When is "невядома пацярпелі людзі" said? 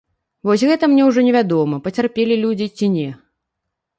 1.27-2.67